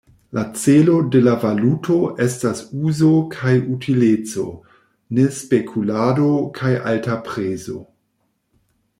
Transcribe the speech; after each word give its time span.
La 0.35 0.43
celo 0.59 0.93
de 1.15 1.19
la 1.25 1.33
valuto 1.41 1.97
estas 2.23 2.61
uzo 2.91 3.09
kaj 3.35 3.53
utileco, 3.73 4.45
ne 5.17 5.25
spekulado 5.41 6.31
kaj 6.61 6.71
alta 6.93 7.19
prezo. 7.29 7.77